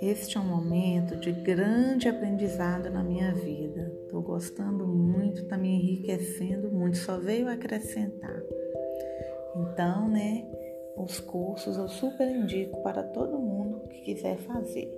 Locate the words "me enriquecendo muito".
5.58-6.96